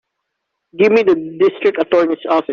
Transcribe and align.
Give 0.77 0.91
me 0.91 1.03
the 1.03 1.15
District 1.15 1.79
Attorney's 1.79 2.17
office. 2.29 2.47